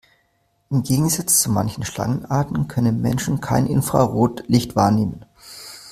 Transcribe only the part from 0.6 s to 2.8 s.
Im Gegensatz zu manchen Schlangenarten